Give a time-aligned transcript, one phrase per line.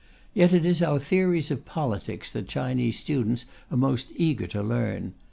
[0.33, 5.13] Yet it is our theories of politics that Chinese students are most eager to learn.